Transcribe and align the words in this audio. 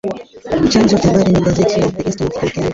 Chanzo 0.71 0.97
cha 0.97 1.07
habari 1.07 1.25
hii 1.25 1.31
ni 1.31 1.41
gazeti 1.45 1.79
la 1.79 1.91
The 1.91 2.03
East 2.03 2.21
African, 2.21 2.49
Kenya 2.49 2.69